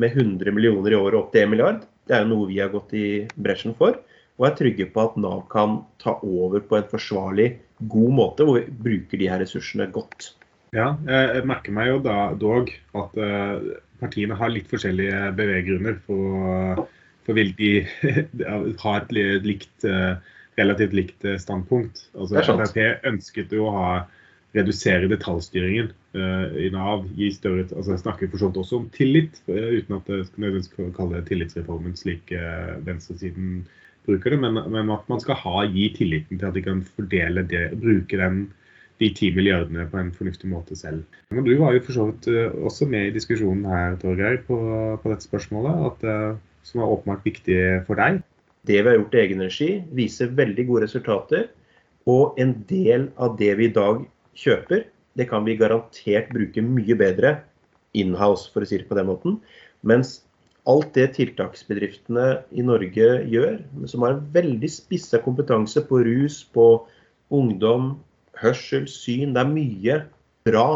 [0.00, 2.72] med 100 millioner i året opp til 1 milliard, det er jo noe vi har
[2.72, 3.98] gått i bresjen for
[4.40, 7.52] og er trygge på at Nav kan ta over på en forsvarlig,
[7.92, 10.32] god måte, hvor vi bruker de her ressursene godt.
[10.72, 16.86] Ja, jeg merker meg jo da dog at uh, partiene har litt forskjellige beveggrunner for,
[17.26, 17.72] for vil de
[18.82, 19.12] ha et
[19.46, 20.16] likt, uh,
[20.58, 22.06] relativt likt uh, standpunkt.
[22.16, 23.92] Altså, Frp ønsket jo å ha
[24.56, 27.06] redusere detaljstyringen uh, i Nav.
[27.16, 30.90] gi større, altså Jeg snakker for så også om tillit, uh, uten at jeg skal
[30.96, 33.62] kalle det tillitsreformen slik uh, venstresiden
[34.06, 37.46] bruker det, men, men, at man skal ha, gi tilliten til at de kan fordele
[37.48, 38.48] det, bruke den,
[39.00, 41.04] de ti milliardene på en fornuftig måte selv.
[41.30, 42.28] Men du var jo for så vidt
[42.66, 44.58] også med i diskusjonen her, Torgeir, på,
[45.02, 48.22] på dette spørsmålet, at, som er åpenbart viktig for deg.
[48.66, 51.48] Det vi har gjort i egen regi, viser veldig gode resultater.
[52.10, 54.04] Og en del av det vi i dag
[54.38, 54.84] kjøper,
[55.18, 57.36] det kan vi garantert bruke mye bedre
[57.98, 59.40] inhouse, for å si det på den måten.
[59.86, 60.20] Mens
[60.70, 63.58] alt det tiltaksbedriftene i Norge gjør,
[63.90, 66.86] som har en veldig spissa kompetanse på rus, på
[67.34, 67.96] ungdom,
[68.38, 70.00] hørsel, syn, det er mye
[70.46, 70.66] bra.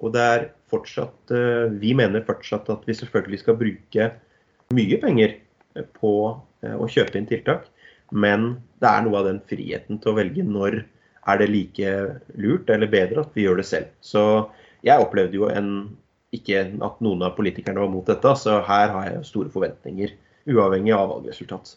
[0.00, 4.08] Og det er fortsatt eh, Vi mener fortsatt at vi selvfølgelig skal bruke
[4.74, 5.38] mye penger
[5.98, 6.14] på
[6.64, 7.68] eh, å kjøpe inn tiltak.
[8.14, 10.82] Men det er noe av den friheten til å velge når
[11.24, 11.92] er det like
[12.36, 13.92] lurt eller bedre at vi gjør det selv.
[14.04, 14.24] Så
[14.84, 15.70] jeg opplevde jo en
[16.34, 20.12] ikke at noen av politikerne var mot dette, så her har jeg store forventninger,
[20.50, 21.76] uavhengig av valgresultat.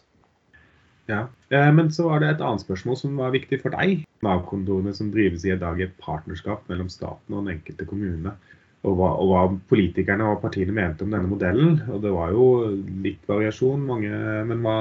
[1.08, 4.04] Ja, eh, Men så var det et annet spørsmål som var viktig for deg.
[4.26, 8.34] Nav-kontorene som drives i dag i et partnerskap mellom staten og den enkelte kommune.
[8.86, 11.80] Og hva, og hva, politikerne og partiene mente om denne modellen.
[11.92, 12.46] Og det var jo
[13.04, 14.12] litt variasjon, mange,
[14.48, 14.78] men hva,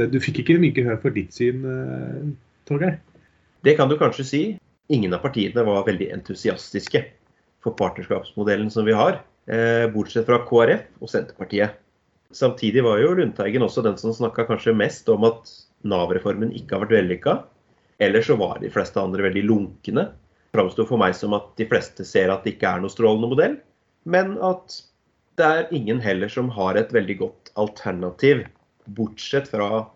[0.00, 2.26] det, du fikk ikke mye gehør for ditt syn, eh,
[2.68, 2.98] Torgeir?
[3.66, 4.42] Det kan du kanskje si.
[4.90, 7.04] Ingen av partiene var veldig entusiastiske
[7.62, 11.76] for partnerskapsmodellen som vi har, eh, bortsett fra KrF og Senterpartiet.
[12.32, 15.50] Samtidig var jo Lundteigen også den som snakka kanskje mest om at
[15.82, 17.44] Nav-reformen ikke har vært vellykka.
[18.00, 20.10] Ellers så var de fleste andre veldig lunkne.
[20.54, 23.56] Framsto for meg som at de fleste ser at det ikke er noe strålende modell,
[24.10, 24.80] men at
[25.38, 28.42] det er ingen heller som har et veldig godt alternativ,
[28.96, 29.86] bortsett fra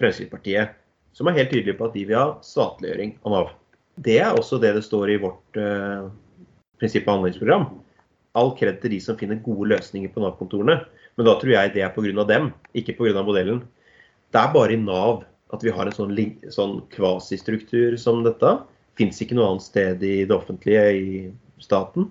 [0.00, 0.74] Fremskrittspartiet,
[1.14, 3.50] som er helt tydelig på at de vil ha statliggjøring av Nav.
[3.94, 6.06] Det er også det det står i vårt eh,
[6.82, 7.68] prinsipp- og handlingsprogram.
[8.34, 10.80] All kred til de som finner gode løsninger på Nav-kontorene.
[11.14, 12.24] Men da tror jeg det er pga.
[12.26, 13.22] dem, ikke pga.
[13.22, 13.62] modellen.
[14.34, 15.22] Det er bare i Nav
[15.54, 16.16] at vi har en sånn,
[16.50, 18.56] sånn kvasistruktur som dette.
[18.98, 22.10] Fins ikke noe annet sted i det offentlige, i staten.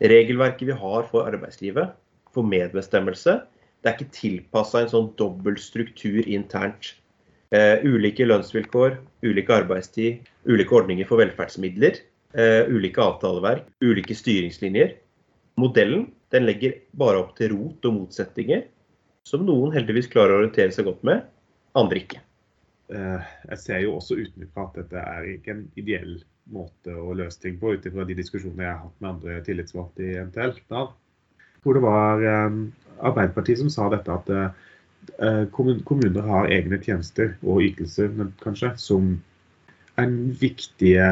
[0.00, 1.92] Regelverket vi har for arbeidslivet,
[2.34, 3.40] for medbestemmelse,
[3.80, 6.94] det er ikke tilpassa en sånn dobbel struktur internt.
[7.50, 11.98] Eh, ulike lønnsvilkår, ulike arbeidstid, ulike ordninger for velferdsmidler.
[12.34, 14.94] eh, ulike avtaleverk, ulike styringslinjer.
[15.58, 18.62] Modellen den legger bare opp til rot og motsetninger,
[19.26, 21.24] som noen heldigvis klarer å orientere seg godt med,
[21.74, 22.20] andre ikke.
[22.90, 23.22] Uh,
[23.52, 26.16] jeg ser jo også utenfra at dette er ikke en ideell
[26.50, 30.06] måte å løse ting på, ut ifra de diskusjonene jeg har hatt med andre tillitsvalgte
[30.08, 30.56] i NTL.
[30.72, 30.88] Da.
[31.62, 32.60] Hvor det var um,
[32.98, 39.14] Arbeiderpartiet som sa dette at uh, kommuner har egne tjenester og ytelser kanskje, som
[40.00, 41.06] er viktige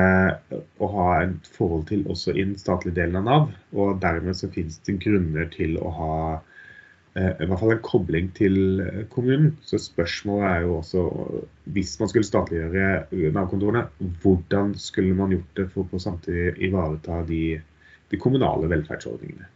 [0.81, 3.49] å ha et forhold til også i den statlige delen av Nav.
[3.77, 6.58] Og dermed så finnes det grunner til å ha eh,
[7.17, 8.57] i hvert fall en kobling til
[9.11, 9.55] kommunen.
[9.65, 11.05] Så spørsmålet er jo også,
[11.75, 13.87] hvis man skulle statliggjøre Nav-kontorene,
[14.23, 17.43] hvordan skulle man gjort det for å samtidig ivareta de,
[18.13, 19.49] de kommunale velferdsordningene?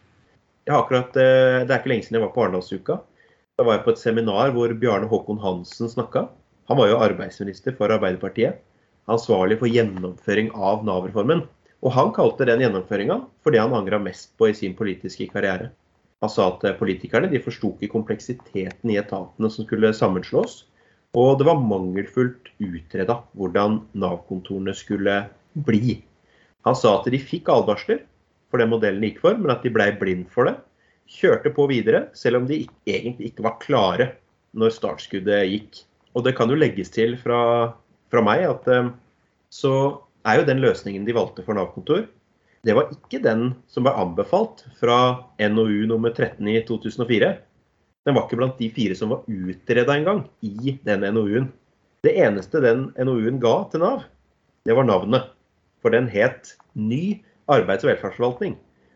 [0.67, 3.01] Ja, akkurat, eh, Det er ikke lenge siden jeg var på Arendalsuka.
[3.59, 6.29] Da var jeg på et seminar hvor Bjarne Håkon Hansen snakka.
[6.71, 8.63] Han var jo arbeidsminister for Arbeiderpartiet
[9.11, 11.45] ansvarlig for gjennomføring av Nav-reformen.
[11.83, 15.73] Og han kalte den gjennomføringa for det han angra mest på i sin politiske karriere.
[16.23, 20.63] Han sa at politikerne de forsto ikke kompleksiteten i etatene som skulle sammenslås.
[21.19, 25.19] Og det var mangelfullt utreda hvordan Nav-kontorene skulle
[25.67, 25.99] bli.
[26.65, 28.05] Han sa at de fikk advarsler
[28.53, 30.57] for den modellen de gikk for, men at de blei blind for det.
[31.13, 34.13] Kjørte på videre, selv om de egentlig ikke var klare
[34.57, 35.83] når startskuddet gikk.
[36.17, 37.43] Og det kan jo legges til fra
[38.13, 38.91] fra meg at eh,
[39.53, 39.75] så
[40.29, 42.05] er jo den løsningen de valgte for Nav-kontor,
[42.63, 44.99] det var ikke den som ble anbefalt fra
[45.51, 47.33] NOU nummer 13 i 2004.
[48.07, 51.49] Den var ikke blant de fire som var utreda engang i den NOU-en.
[52.07, 54.05] Det eneste den NOU-en ga til Nav,
[54.67, 55.31] det var navnet.
[55.83, 57.19] For den het Ny
[57.51, 58.55] arbeids- og velferdsforvaltning.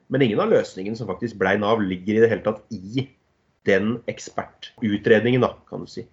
[0.09, 3.09] Men ingen av løsningene som faktisk blei Nav, ligger i det hele tatt i
[3.67, 6.07] den ekspertutredningen, da, kan du si.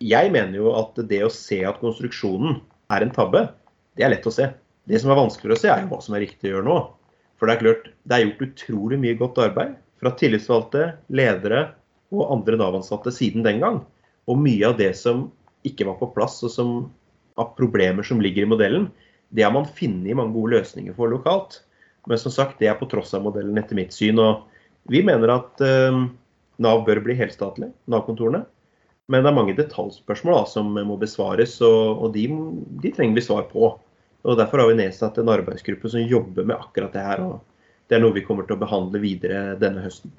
[0.00, 2.62] Jeg mener jo at det å se at konstruksjonen
[2.94, 3.48] er en tabbe,
[3.98, 4.46] det er lett å se.
[4.86, 6.78] Det som er vanskeligere å se, er jo hva som er riktig å gjøre nå.
[7.40, 11.70] For det er klart, det er gjort utrolig mye godt arbeid fra tillitsvalgte, ledere
[12.12, 13.80] og andre Nav-ansatte siden den gang.
[14.28, 15.30] Og mye av det som
[15.66, 16.74] ikke var på plass, og som
[17.40, 18.90] av problemer som ligger i modellen,
[19.32, 21.62] det har man funnet mange gode løsninger for lokalt.
[22.08, 24.20] Men som sagt, det er på tross av modellen etter mitt syn.
[24.20, 24.44] Og
[24.90, 26.00] vi mener at eh,
[26.60, 28.44] Nav bør bli helstatlig, Nav-kontorene.
[29.10, 32.28] Men det er mange detaljspørsmål da, som må besvares, og, og de,
[32.82, 33.72] de, trenger vi svar på.
[34.20, 37.22] Og Derfor har vi nedsatt en arbeidsgruppe som jobber med akkurat det her.
[37.24, 37.40] og
[37.88, 40.12] Det er noe vi kommer til å behandle videre denne høsten.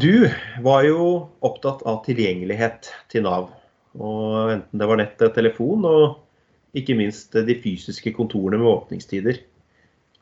[0.00, 0.30] Du
[0.62, 1.06] var jo
[1.44, 3.50] opptatt av tilgjengelighet til Nav.
[3.98, 9.42] Og enten det var nett, telefon og ikke minst de fysiske kontorene med åpningstider.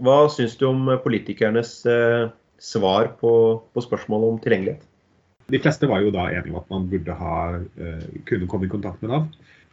[0.01, 3.33] Hva syns du om politikernes eh, svar på,
[3.75, 4.88] på spørsmålet om tilgjengelighet?
[5.53, 8.73] De fleste var jo da enige om at man burde ha, eh, kunne komme i
[8.73, 9.29] kontakt med Nav.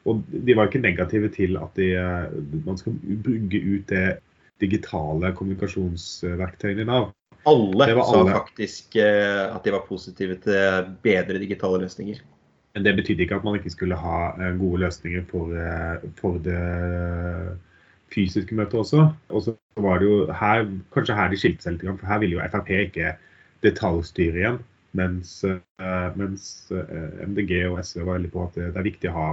[0.06, 2.94] Og de var ikke negative til at de, eh, man skal
[3.26, 4.20] bygge ut det
[4.62, 7.10] digitale kommunikasjonsverktøyene i Nav.
[7.46, 8.36] Alle sa alle.
[8.38, 12.22] faktisk eh, at de var positive til bedre digitale løsninger.
[12.76, 15.58] Men det betydde ikke at man ikke skulle ha eh, gode løsninger for,
[16.20, 17.58] for det
[18.14, 19.10] fysiske møtet også.
[19.30, 22.38] Og så var det jo her, kanskje her de skilte seg litt, for her ville
[22.38, 23.18] jo Frp ikke
[23.66, 24.62] detaljstyre igjen.
[24.96, 25.42] Mens,
[26.16, 29.30] mens MDG og SV var veldig på at det er viktig å ha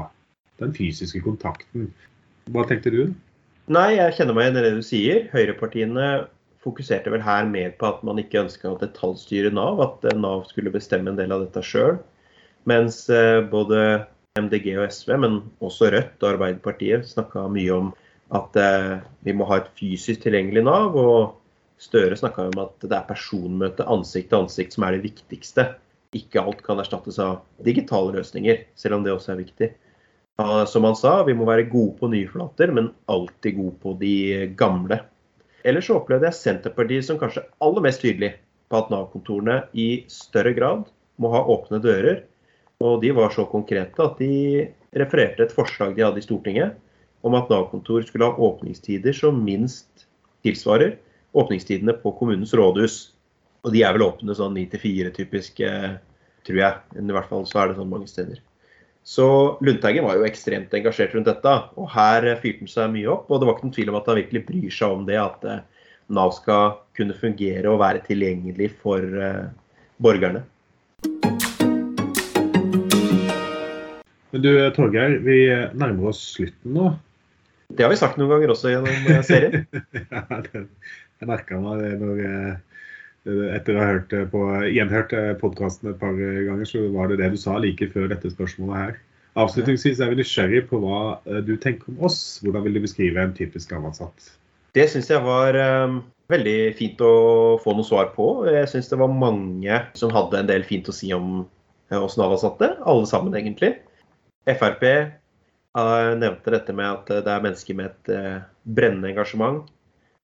[0.62, 1.90] den fysiske kontakten.
[2.52, 3.02] Hva tenkte du?
[3.72, 5.26] Nei, jeg kjenner meg igjen i det du sier.
[5.32, 6.06] Høyrepartiene
[6.62, 10.46] fokuserte vel her mer på at man ikke ønska å detaljstyre Nav, at eh, Nav
[10.50, 11.98] skulle bestemme en del av dette sjøl.
[12.70, 14.04] Mens eh, både
[14.38, 17.92] MDG og SV, men også Rødt og Arbeiderpartiet snakka mye om
[18.32, 18.92] at eh,
[19.26, 20.98] vi må ha et fysisk tilgjengelig Nav.
[20.98, 21.38] Og
[21.82, 25.64] Støre snakka om at det er personmøte ansikt til ansikt som er det viktigste.
[26.14, 29.68] Ikke alt kan erstattes av digitale løsninger, selv om det også er viktig.
[30.68, 34.14] Som han sa, vi må være gode på nye flater, men alltid gode på de
[34.58, 35.00] gamle.
[35.62, 38.32] Ellers så opplevde jeg Senterpartiet som kanskje aller mest tydelig
[38.72, 40.88] på at Nav-kontorene i større grad
[41.22, 42.22] må ha åpne dører.
[42.82, 44.66] Og de var så konkrete at de
[44.98, 46.74] refererte et forslag de hadde i Stortinget
[47.22, 50.08] om at Nav-kontor skulle ha åpningstider som minst
[50.42, 50.96] tilsvarer
[51.32, 53.12] åpningstidene på kommunens rådhus.
[53.62, 55.94] Og de er vel åpne sånn 9 til 4 typisk, eh,
[56.46, 56.80] tror jeg.
[56.98, 58.42] I hvert fall så er det sånn mange steder.
[59.04, 63.26] Så Lundteigen var jo ekstremt engasjert rundt dette, og her fyrte han seg mye opp.
[63.30, 65.46] Og det var ikke noen tvil om at han virkelig bryr seg om det, at
[65.50, 65.64] eh,
[66.14, 69.48] Nav skal kunne fungere og være tilgjengelig for uh,
[70.02, 70.42] borgerne.
[74.32, 75.38] Men du Torgeir, vi
[75.72, 76.92] nærmer oss slutten nå.
[77.72, 79.64] Det har vi sagt noen ganger også gjennom eh, serien.
[79.98, 80.66] ja, det,
[81.18, 82.22] jeg merka meg det når
[83.24, 87.38] etter å ha hørt på, gjenhørt podkasten et par ganger, så var det det du
[87.38, 89.00] sa like før dette spørsmålet her.
[89.40, 92.18] Avslutningsvis er vi nysgjerrig på hva eh, du tenker om oss.
[92.44, 94.34] Hvordan vil du beskrive en typisk Nav-ansatt?
[94.76, 97.14] Det syns jeg var um, veldig fint å
[97.62, 98.44] få noe svar på.
[98.48, 101.46] Jeg syns det var mange som hadde en del fint å si om
[101.92, 102.74] oss Nav-ansatte.
[102.88, 103.74] Alle sammen, egentlig.
[104.48, 104.84] Frp
[105.72, 109.62] nevnte dette med at det er mennesker med et brennende engasjement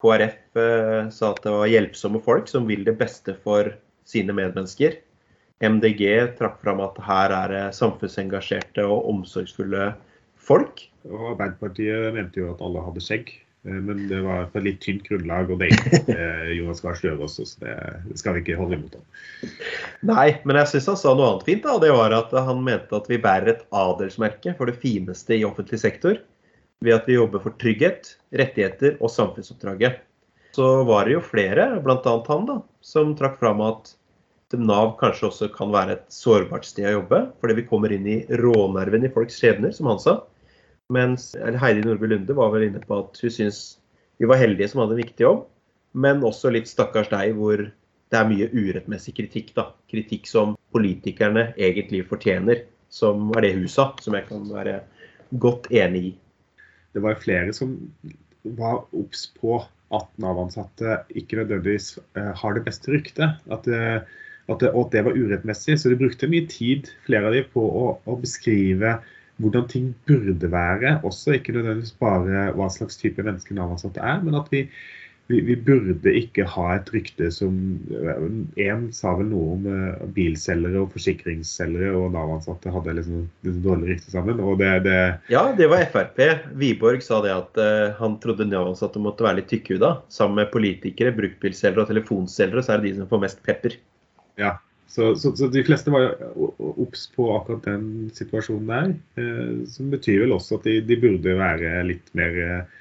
[0.02, 3.72] KrF eh, sa at det var hjelpsomme folk som vil det beste for
[4.08, 5.00] sine medmennesker.
[5.58, 6.04] MDG
[6.38, 9.90] trakk fram at her er det samfunnsengasjerte og omsorgsfulle
[10.38, 10.84] folk.
[11.08, 13.34] Og Arbeiderpartiet mente jo at alle hadde skjegg,
[13.66, 15.50] eh, men det var på et litt tynt grunnlag.
[15.50, 18.98] Og det gikk eh, Jonas Gahr Støre også, så det skal vi ikke holde imot
[19.00, 19.52] ham.
[20.14, 21.66] Nei, men jeg syns han sa noe annet fint.
[21.66, 25.46] da, Det var at han mente at vi bærer et adelsmerke for det fineste i
[25.48, 26.22] offentlig sektor
[26.84, 30.02] ved at vi jobber for trygghet, rettigheter og samfunnsoppdraget.
[30.56, 32.14] Så var det jo flere, bl.a.
[32.28, 33.94] han, da, som trakk fram at
[34.56, 38.22] Nav kanskje også kan være et sårbart sted å jobbe, fordi vi kommer inn i
[38.40, 40.14] rånerven i folks skjebner, som han sa.
[40.94, 43.60] Mens Heidi Nordby Lunde var vel inne på at hun syns
[44.18, 45.44] vi var heldige som hadde en viktig jobb,
[45.92, 49.52] men også litt stakkars deg, hvor det er mye urettmessig kritikk.
[49.54, 49.68] da.
[49.92, 54.80] Kritikk som politikerne egentlig fortjener, som er det hun sa, som jeg kan være
[55.36, 56.14] godt enig i
[56.98, 57.76] det var flere som
[58.58, 59.60] var obs på
[59.94, 63.38] at Nav-ansatte ikke nødvendigvis uh, har det beste ryktet.
[63.50, 64.02] At, det,
[64.48, 65.78] at, det, og at det var urettmessig.
[65.80, 68.98] Så de brukte mye tid, flere av dem, på å, å, beskrive
[69.38, 70.98] hvordan ting burde være.
[71.08, 74.66] Også ikke nødvendigvis bare hva slags type mennesker Nav-ansatte er, men at vi,
[75.28, 77.56] vi, vi, burde ikke ha et rykte som
[78.56, 83.90] En sa vel noe om uh, bilselgere og forsikringsselgere og Nav-ansatte hadde liksom, liksom dårlig
[83.92, 84.40] rykte sammen.
[84.40, 84.96] og det, det,
[85.32, 86.22] Ja, det var Frp.
[86.56, 89.98] Wiborg sa det at uh, han trodde Nav-ansatte måtte være litt tykkhuda.
[90.12, 93.76] Sammen med politikere, bruktbilselgere og telefonselgere, så er det de som får mest pepper.
[94.40, 94.56] Ja,
[94.88, 96.14] så, så, så, de fleste var
[96.56, 98.92] obs på akkurat den situasjonen der.
[99.20, 102.76] Eh, som betyr vel også at de, de burde være litt mer eh,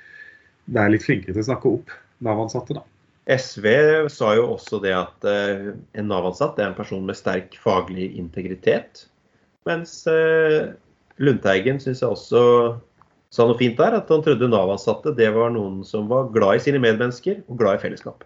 [0.71, 1.91] være litt flinkere til å snakke opp
[2.23, 2.83] Nav-ansatte, da.
[3.27, 3.65] SV
[4.07, 9.03] sa jo også det at uh, en Nav-ansatt er en person med sterk faglig integritet.
[9.67, 10.71] Mens uh,
[11.19, 12.41] Lundteigen syns jeg også
[13.35, 13.99] sa noe fint der.
[13.99, 17.77] At han trodde Nav-ansatte det var noen som var glad i sine medmennesker og glad
[17.77, 18.23] i fellesskap.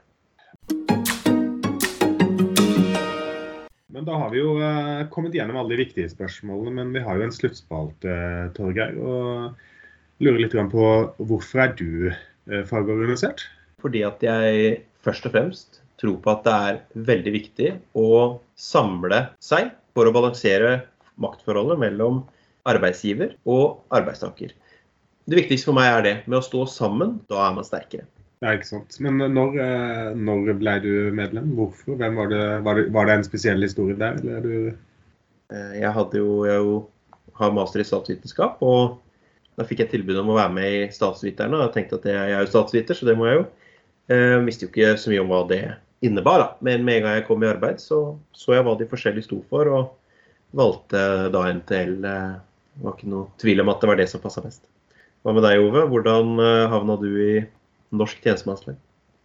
[3.91, 6.75] Men da har vi jo uh, kommet gjennom alle de viktige spørsmålene.
[6.77, 8.19] Men vi har jo en sluttspalte,
[8.53, 8.93] Torgeir.
[9.01, 10.85] Og lurer litt på
[11.17, 12.13] hvorfor er du
[12.69, 13.47] fagorganisert?
[13.81, 18.11] Fordi at jeg først og fremst tror på at det er veldig viktig å
[18.57, 20.79] samle seg for å balansere
[21.21, 22.23] maktforholdet mellom
[22.69, 24.53] arbeidsgiver og arbeidstaker.
[25.29, 26.15] Det viktigste for meg er det.
[26.25, 28.07] Med å stå sammen, da er man sterkere.
[28.41, 28.97] Ja, ikke sant.
[29.05, 31.51] Men når, eh, når ble du medlem?
[31.57, 31.99] Hvorfor?
[31.99, 34.17] Var det, var, det, var, det, en spesiell historie der?
[34.17, 34.55] Eller du...
[35.53, 36.79] Eh, jeg hadde jo, jeg jo
[37.37, 38.97] har master i statsvitenskap, og
[39.59, 41.57] da fikk jeg tilbud om å være med i Statsviterne.
[41.57, 43.45] Og jeg tenkte at jeg er jo statsviter, så det må jeg jo.
[44.09, 45.61] Jeg eh, visste jo ikke så mye om hva det
[46.01, 46.47] innebar, da.
[46.65, 49.41] Men med en gang jeg kom i arbeid, så så jeg hva de forskjellige sto
[49.51, 51.97] for, og valgte da NTL.
[52.01, 54.63] Det var ikke noe tvil om at det var det som passa best.
[55.21, 55.85] Hva med deg, Ove?
[55.91, 56.39] Hvordan
[56.71, 57.33] havna du i
[57.93, 58.79] norsk tjenestemannslønn?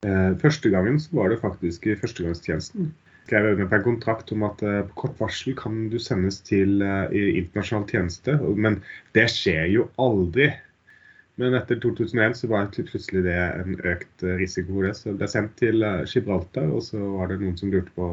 [0.06, 2.92] Eh, første gangen så var det faktisk i førstegangstjenesten.
[3.26, 6.82] Skrev med på en kontrakt om at eh, på kort varsel kan du sendes til
[6.82, 8.36] internasjonal tjeneste.
[8.54, 8.82] Men
[9.16, 10.52] det skjer jo aldri.
[11.37, 14.94] Men etter 2001 så var plutselig det en økt risiko for det.
[14.96, 18.09] Så det ble sendt til Gibraltar, og så var det noen som lurte på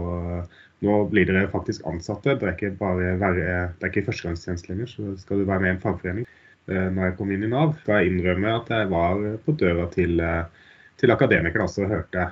[0.83, 2.33] Nå blir dere faktisk ansatte.
[2.35, 3.43] Det er ikke bare være,
[3.79, 6.27] det er ikke førstegangstjeneste lenger, så skal du være med i en fagforening.
[6.71, 7.73] Eh, når jeg kom inn i Nav.
[7.81, 10.67] Skal jeg innrømme at jeg var på døra til, eh,
[10.99, 12.29] til akademikere også og hørte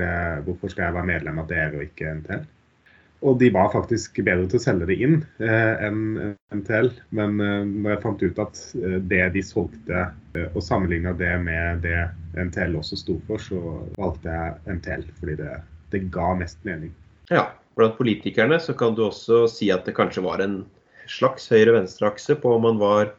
[0.00, 0.10] det,
[0.44, 2.42] hvorfor skal jeg være medlem av dere og ikke NTL.
[3.20, 6.88] Og de var faktisk bedre til å selge det inn eh, enn NTL.
[7.16, 10.06] Men eh, når jeg fant ut at eh, det de solgte,
[10.36, 12.06] eh, og sammenligna det med det
[12.40, 13.60] NTL også sto for, så
[13.98, 15.60] valgte jeg NTL fordi det,
[15.92, 16.94] det ga mest mening.
[17.28, 20.62] Ja, blant politikerne så kan du også si at det kanskje var en
[21.10, 23.12] slags høyre-venstre-akse på om man var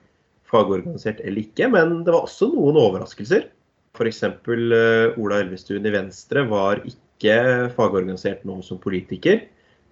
[0.52, 3.48] fagorganisert eller ikke, men det var også noen overraskelser.
[3.96, 4.24] F.eks.
[4.24, 9.44] Eh, Ola Elvestuen i Venstre var ikke fagorganisert nå som politiker.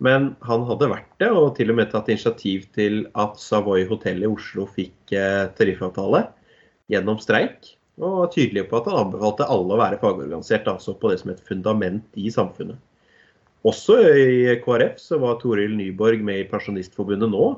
[0.04, 4.24] Men han hadde vært det, og til og med tatt initiativ til at Savoy hotell
[4.24, 6.24] i Oslo fikk uh, tariffavtale
[6.92, 7.74] gjennom streik.
[8.00, 11.34] Og var tydelig på at han anbefalte alle å være fagorganisert, altså på det som
[11.34, 12.80] et fundament i samfunnet.
[13.68, 17.50] Også i KrF så var Toril Nyborg med i Pensjonistforbundet nå,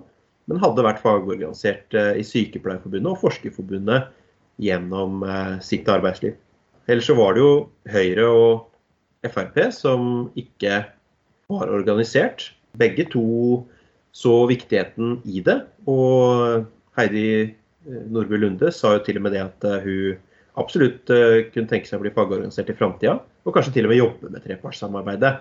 [0.50, 4.10] men hadde vært fagorganisert eh, i Sykepleierforbundet og Forskerforbundet
[4.66, 6.34] gjennom eh, sitt arbeidsliv.
[6.90, 7.54] Ellers så var det jo
[7.94, 10.82] Høyre og Frp som ikke
[11.52, 12.50] var organisert.
[12.80, 13.66] Begge to
[14.16, 15.58] så viktigheten i det.
[15.92, 16.66] Og
[16.98, 20.20] Heidi eh, Nordby Lunde sa jo til og med det at hun
[20.60, 23.14] absolutt kunne tenke seg å bli fagorganisert i framtida,
[23.48, 25.32] og kanskje til og med jobbe med trepartssamarbeidet.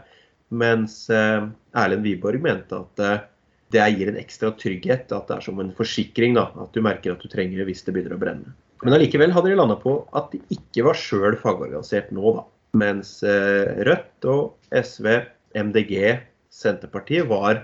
[0.55, 3.27] Mens Erlend Wiborg mente at
[3.75, 5.11] det gir en ekstra trygghet.
[5.14, 6.35] At det er som en forsikring.
[6.38, 8.55] da, At du merker at du trenger det hvis det begynner å brenne.
[8.83, 12.46] Men allikevel hadde de landa på at de ikke var sjøl fagorganisert nå, da.
[12.81, 15.09] Mens eh, Rødt og SV,
[15.54, 16.18] MDG,
[16.50, 17.62] Senterpartiet var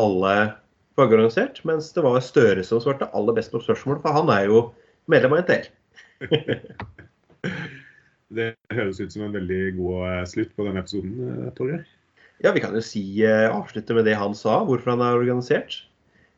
[0.00, 0.36] alle
[0.96, 1.60] fagorganisert.
[1.68, 4.62] Mens det var Støre som svarte aller best på spørsmål, for han er jo
[5.10, 5.66] medlem av NTL.
[8.36, 11.84] det høres ut som en veldig god eh, slutt på denne episoden, eh, Torgeir.
[12.44, 15.78] Ja, vi kan jo si, eh, avslutte med det han sa, hvorfor han er organisert.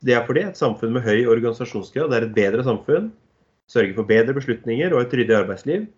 [0.04, 3.10] Det er fordi et samfunn med høy organisasjonsgrad er et bedre samfunn.
[3.68, 5.88] Sørger for bedre beslutninger og et ryddig arbeidsliv.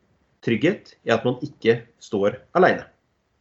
[0.41, 2.87] Trygghet i at man ikke står alene.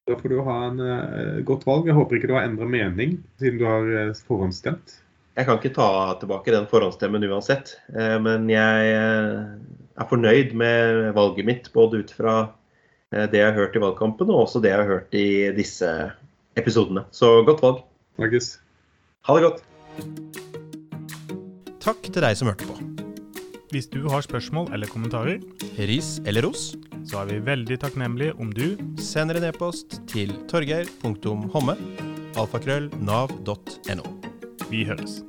[0.10, 1.86] Da får du ha en uh, godt valg.
[1.86, 4.96] Jeg håper ikke du har endra mening siden du har uh, forhåndsstemt.
[5.38, 7.76] Jeg kan ikke ta tilbake den forhåndsstemmen uansett.
[7.94, 12.40] Uh, men jeg er fornøyd med valget mitt, både ut fra
[13.10, 15.90] det jeg har hørt i valgkampen, og også det jeg har hørt i disse
[16.62, 17.08] episodene.
[17.10, 17.82] Så godt valg.
[18.20, 18.52] Snakkes.
[19.26, 19.66] Ha det godt.
[21.82, 22.99] Takk til deg som hørte på.
[23.70, 25.44] Hvis du har spørsmål eller kommentarer,
[25.78, 26.72] ris eller ros,
[27.06, 31.78] så er vi veldig takknemlige om du sender en e-post til torgeir.homme
[32.40, 34.06] alfakrøll nav.no.
[34.70, 35.22] Vi høres.